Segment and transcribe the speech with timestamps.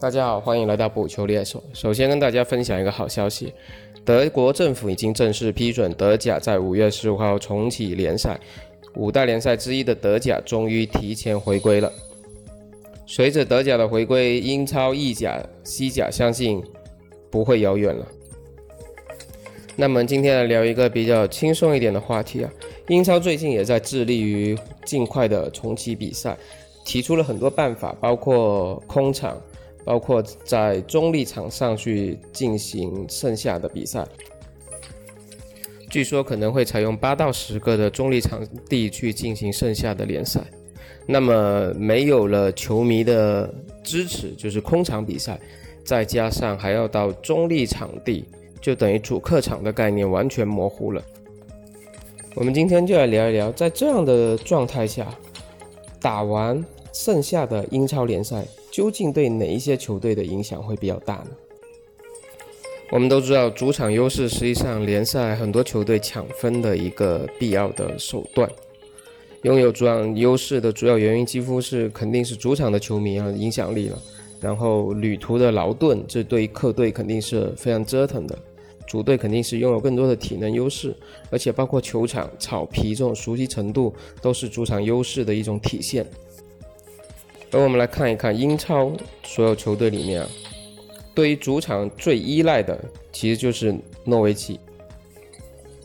[0.00, 1.60] 大家好，欢迎来到补球猎手。
[1.72, 3.52] 首先跟大家分享一个好消息，
[4.04, 8.38] 德国政府已经正式批准德甲在五月十五号重启联赛，
[8.94, 11.92] 五大联赛之一的德甲终于提前回归了。
[13.06, 16.62] 随着德甲的回归，英超、意甲、西甲相信
[17.28, 18.06] 不会遥远了。
[19.74, 22.52] 那么今天来聊一个比较轻松一点的话题啊，
[22.86, 26.38] 英超最近也在致力于尽快的重启比赛，
[26.84, 29.36] 提出了很多办法，包括空场。
[29.88, 34.06] 包括在中立场上去进行剩下的比赛，
[35.88, 40.42] 据说可能会采用八到十个的中立场地去进行剩下的联赛。
[41.06, 43.50] 那么没有了球迷的
[43.82, 45.40] 支持，就是空场比赛，
[45.82, 48.26] 再加上还要到中立场地，
[48.60, 51.02] 就等于主客场的概念完全模糊了。
[52.34, 55.08] 我们今天就来聊一聊，在这样的状态下，
[55.98, 58.44] 打完剩下的英超联赛。
[58.78, 61.30] 究竟对哪一些球队的影响会比较大呢？
[62.92, 68.48] 我们都知道，主场优势实际上联赛很多球队抢分的一个必要的手段。
[69.42, 74.00] 拥有主场优势的主要原因，几乎是肯定是主场的球迷啊影响力了。
[74.40, 78.38] 然后旅途的劳顿，这对客队肯定是非常折腾的。
[78.86, 80.94] 主队肯定是拥有更多的体能优势，
[81.30, 86.06] 而且包括球场、草皮这种熟悉程度，都是主场优势的一种体现。
[87.50, 88.92] 而我们来看一看英超
[89.24, 90.28] 所有球队里面啊，
[91.14, 92.78] 对于主场最依赖的
[93.10, 93.74] 其实就是
[94.04, 94.60] 诺维奇，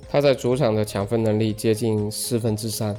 [0.10, 2.96] 他在主场的抢分能力接近四分之三。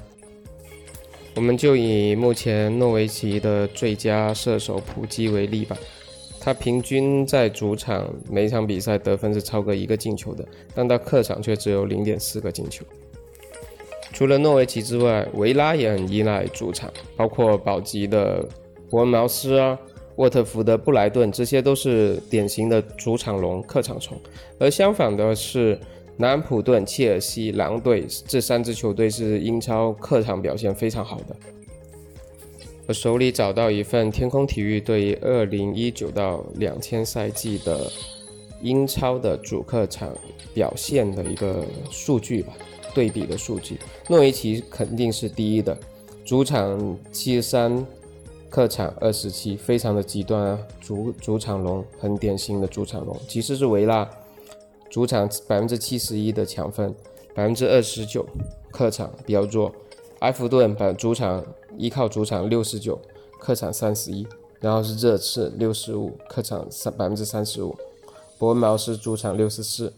[1.36, 5.76] 我们就以目前诺维奇的最佳射手普基为例吧，
[6.40, 12.84] 他平均在主场每场比赛得分是超过一个进球的，但到客场却只有零点四个进球。
[14.14, 18.48] 除了诺维奇之外，维拉也很依赖主场，包括保级的
[18.88, 19.76] 伯恩茅斯啊、
[20.16, 24.16] 沃特福德、布莱顿，这些都是典型的主场龙、客场虫。
[24.60, 25.76] 而相反的是，
[26.16, 31.36] 南安普顿、切尔西、狼队这三支球队是英超客场表现非常好的。
[32.86, 37.90] 我手里找到一份天空体育对于二零一九到两千赛季的
[38.62, 40.16] 英超的主客场
[40.54, 42.52] 表现的一个数据吧。
[42.94, 43.78] 对比的数据，
[44.08, 45.76] 诺维奇肯定是第一的，
[46.24, 47.84] 主场七十三，
[48.48, 53.14] 客场二十七，非常的极端啊，主主场龙，很典型的主场龙。
[53.28, 54.08] 其次是维拉，
[54.88, 56.94] 主场百分之七十一的抢分，
[57.34, 58.24] 百分之二十九，
[58.70, 59.74] 客场比较弱。
[60.20, 61.44] 埃弗顿把主场
[61.76, 62.98] 依靠主场六十九，
[63.38, 64.26] 客场三十一，
[64.60, 67.76] 然后是热刺六十五，客场三百分之三十五。
[68.38, 69.92] 伯恩茅斯主场六十四，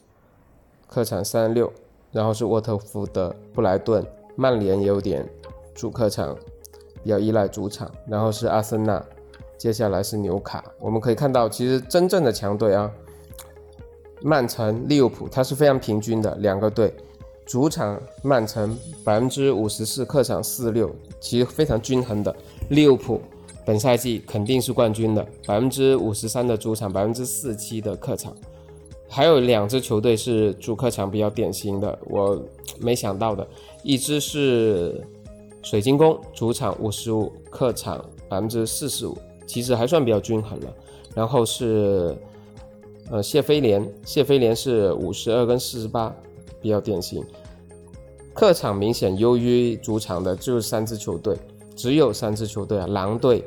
[0.89, 1.73] 客场三六。
[2.17, 4.03] 然后是沃特福德、布莱顿、
[4.37, 5.29] 曼联有点
[5.75, 6.35] 主客场
[7.03, 9.05] 比较依赖主场，然后是阿森纳，
[9.59, 10.65] 接下来是纽卡。
[10.81, 12.91] 我们可以看到，其实真正的强队啊，
[14.23, 16.91] 曼城、利物浦，它是非常平均的两个队，
[17.45, 20.91] 主场曼城百分之五十四，客场四六，
[21.21, 22.35] 其实非常均衡的。
[22.71, 23.21] 利物浦
[23.67, 28.35] 本赛季肯定是冠军的，百分之五十三的主场，百分之四七的客场。
[29.09, 32.41] 还有两支球队是主客场比较典型的，我
[32.81, 33.47] 没想到的，
[33.83, 35.01] 一支是
[35.63, 40.75] 水晶宫，主场五十五，客场百分之四十五，其实还算比较均衡了。
[41.15, 42.17] 然后是
[43.11, 46.15] 呃谢菲联，谢菲联是五十二跟四十八，
[46.61, 47.25] 比较典型。
[48.35, 51.37] 客场明显优于主场的就是三支球队，
[51.75, 53.45] 只有三支球队啊，狼队。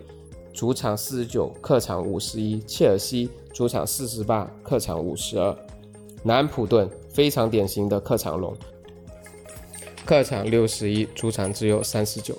[0.52, 5.54] 主场四十九，客场五十一；切尔西主场四十八，客场五十二；
[6.24, 8.56] 南普顿非常典型的客场龙，
[10.06, 12.36] 客场六十一，主场只有三十九。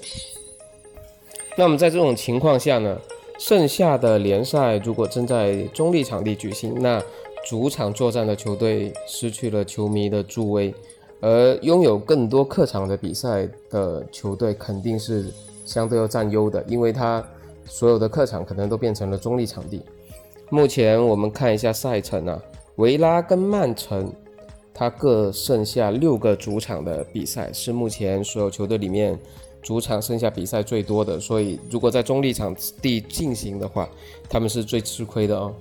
[1.56, 2.98] 那么在这种情况下呢，
[3.38, 7.02] 剩下的联赛如果正在中立场地举行，那
[7.46, 10.74] 主场作战的球队失去了球迷的助威，
[11.20, 15.26] 而拥有更多客场的比赛的球队肯定是
[15.64, 17.24] 相对要占优的，因为它。
[17.66, 19.80] 所有的客场可能都变成了中立场地。
[20.52, 22.42] 目前我们看一下赛程啊，
[22.74, 24.12] 维拉跟曼城，
[24.74, 29.16] 它各剩下六个主场的比赛，是目前所有球队里面
[29.62, 31.20] 主场剩下比赛最多的。
[31.20, 32.52] 所以如果在中立场
[32.82, 33.88] 地进行的话，
[34.28, 35.54] 他们是最吃亏的哦。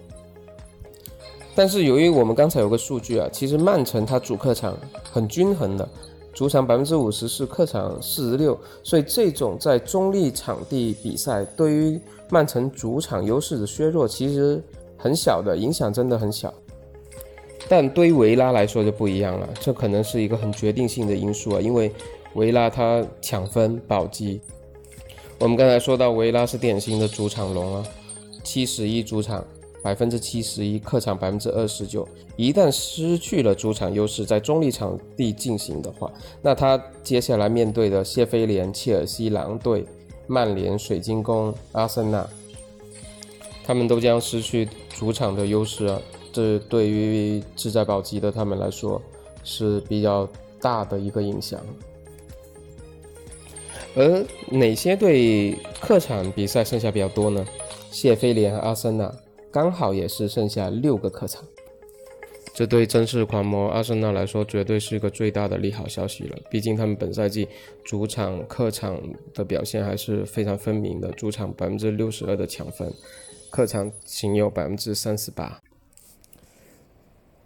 [1.53, 4.75] 但是由于我们刚才有个数据啊，其实曼城它主客场
[5.11, 5.87] 很均衡的。
[6.33, 11.99] 主场百分之五十是客场四十六，所以这种在中立场地比赛，对于
[12.29, 14.63] 曼城主场优势的削弱其实
[14.99, 16.53] 很小的影响，真的很小。
[17.67, 21.91] 但对于维拉来说就不一样了，这可能是一个很决定性的因素啊，因为
[22.33, 24.41] 维拉他抢分保级。
[25.39, 27.85] 我们刚才说到维拉是典型的主场龙啊，
[28.43, 29.45] 七十一主场
[29.81, 32.07] 百分之七十一，客场百分之二十九。
[32.35, 36.11] 一旦失去了主场优势，在中立场地进行的话，
[36.41, 39.85] 那他接下来面对的谢菲联、切尔西、狼队、
[40.27, 42.27] 曼联、水晶宫、阿森纳，
[43.69, 46.01] 他们都将失去主场的优势啊！
[46.33, 48.99] 这对于志在保级的他们来说
[49.43, 50.27] 是比较
[50.59, 51.61] 大的一个影响。
[53.95, 57.45] 而哪些队客场比赛剩下比较多呢？
[57.91, 59.13] 谢菲联和、阿森纳
[59.51, 61.43] 刚好也是剩下六个客场，
[62.55, 66.35] 这对真是狂魔阿森纳来说绝对是一个最大的利好消息了。
[66.49, 67.47] 毕竟他们本赛季
[67.83, 68.99] 主场、客场
[69.31, 72.91] 的表现还是非常分明的，主场百分之六十二的抢分，
[73.49, 75.61] 客场仅有百分之三十八。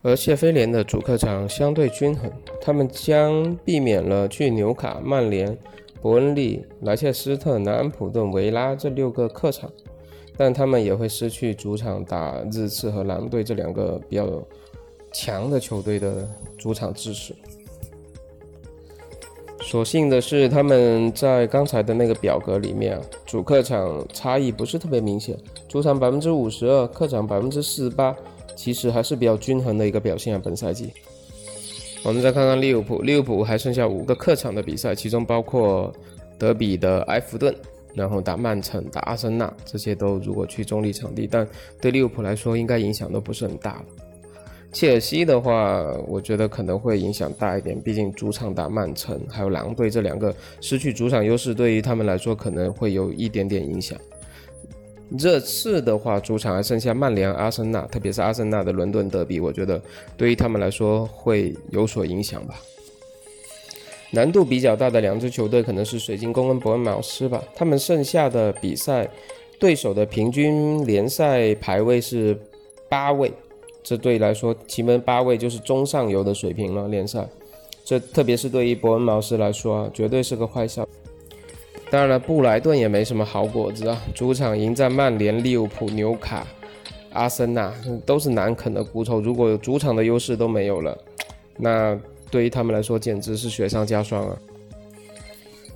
[0.01, 5.57] 而谢菲联的主客场相对均衡，他们将避免了去纽卡、曼联。
[6.01, 9.71] 伯恩利、莱切斯特、南安普顿、维拉这六个客场，
[10.35, 14.45] 但他们也会失去主场打日次和狼队这两个比较
[15.13, 17.33] 强的球队的主场支持。
[19.73, 25.35] 所幸的是，他们在刚才的那个表格里面啊，主客场差异不是特别明显，
[25.67, 28.15] 主场百分之五十二，客场百分之四十八，
[28.55, 30.93] 其实还是比较均衡的一个表现啊，本赛季。
[32.03, 35.91] 我们再看看利物浦，利物浦还剩下五个客场的比赛，其中包括
[36.37, 37.51] 德比的埃弗顿，
[37.95, 41.47] 然后打曼城、打阿森纳，这些都如果去中立场地，但
[41.81, 43.85] 对利物浦来说应该影响都不是很大了。
[44.73, 53.95] 切尔西的话，我觉得可能会影响大一点，毕竟主场打曼城还有狼队这两个失去主场优势，对于他们来说可能会有一点点影响。
[55.15, 59.79] 这次的话，主场还剩下曼联、阿森纳，特别是阿森纳的伦敦德比，我觉得
[60.17, 62.59] 对于他们来说会有所影响吧。
[64.09, 67.43] 难度比较大的两支球队可能是水晶宫跟伯恩茅斯吧。
[67.55, 69.07] 他们剩下的比赛，
[69.59, 72.35] 对手的平均联赛排位是
[72.89, 73.31] 八位，
[73.83, 76.87] 这对来说，奇门八位就是中上游的水平了。
[76.87, 77.27] 联赛，
[77.83, 80.89] 这特别是对于伯恩茅斯来说啊，绝对是个坏消息。
[81.91, 84.01] 当然了，布莱顿也没什么好果子啊！
[84.15, 86.47] 主场迎战曼联、利物浦、纽卡、
[87.11, 87.71] 阿森纳，
[88.05, 89.19] 都是难啃的骨头。
[89.19, 90.97] 如果主场的优势都没有了，
[91.57, 91.95] 那
[92.31, 94.37] 对于他们来说简直是雪上加霜啊！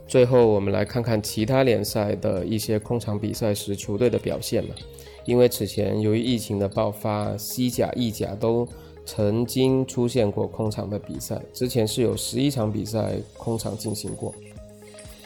[0.08, 4.74] 最后，我们来看看其他联赛的一些空场比赛时球队的表现嘛。
[5.26, 8.66] 因为此前由于疫情的爆发，西甲、意甲都
[9.06, 14.34] 曾经出现过空场的比赛，之前是有十一场比赛空场进行过。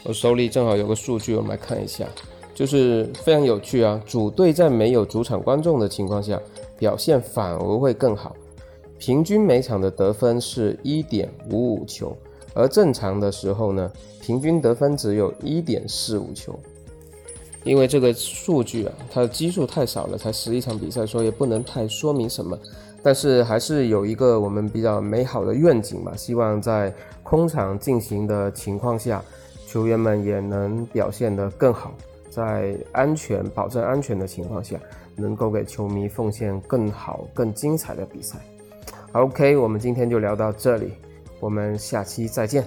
[0.02, 2.04] 我手里正好有个数据，我们来看一下，
[2.52, 4.02] 就是非常有趣啊。
[4.04, 6.40] 主队在没有主场观众的情况下，
[6.76, 8.34] 表现反而会更好，
[8.98, 12.16] 平均每场的得分是一点五五球，
[12.54, 13.90] 而正常的时候呢，
[14.20, 16.58] 平均得分只有一点四五球。
[17.64, 22.58] 因为这个数据啊，它的基数太少了，才十一场比赛，所以不能太说明什么。
[23.02, 29.22] 但是还是有一个我们比较美好的愿景吧，希望在空场进行的情况下。
[29.64, 31.94] 球员们也能表现得更好，
[32.28, 34.78] 在安全、保证安全的情况下，
[35.16, 38.36] 能够给球迷奉献更好、更精彩的比赛。
[39.12, 40.92] OK，我们今天就聊到这里，
[41.42, 42.64] 我们下期再见。